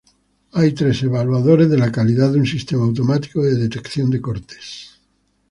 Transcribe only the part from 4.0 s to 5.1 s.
de cortes.